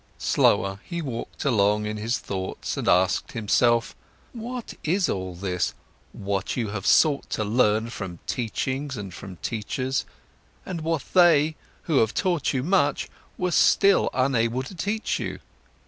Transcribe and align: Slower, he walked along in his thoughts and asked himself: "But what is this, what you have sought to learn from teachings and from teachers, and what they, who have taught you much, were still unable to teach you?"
Slower, 0.17 0.79
he 0.83 0.99
walked 0.99 1.45
along 1.45 1.85
in 1.85 1.97
his 1.97 2.17
thoughts 2.17 2.75
and 2.75 2.87
asked 2.87 3.33
himself: 3.33 3.95
"But 4.33 4.41
what 4.41 4.73
is 4.83 5.05
this, 5.05 5.75
what 6.11 6.57
you 6.57 6.69
have 6.69 6.87
sought 6.87 7.29
to 7.29 7.43
learn 7.43 7.91
from 7.91 8.17
teachings 8.25 8.97
and 8.97 9.13
from 9.13 9.35
teachers, 9.43 10.05
and 10.65 10.81
what 10.81 11.03
they, 11.13 11.55
who 11.83 11.97
have 11.99 12.15
taught 12.15 12.51
you 12.51 12.63
much, 12.63 13.09
were 13.37 13.51
still 13.51 14.09
unable 14.11 14.63
to 14.63 14.73
teach 14.73 15.19
you?" 15.19 15.37